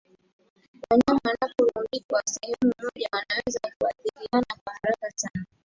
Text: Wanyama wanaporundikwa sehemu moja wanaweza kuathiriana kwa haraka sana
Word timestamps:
Wanyama 0.89 1.19
wanaporundikwa 1.27 2.21
sehemu 2.25 2.71
moja 2.81 3.07
wanaweza 3.11 3.59
kuathiriana 3.79 4.45
kwa 4.63 4.73
haraka 4.81 5.11
sana 5.15 5.45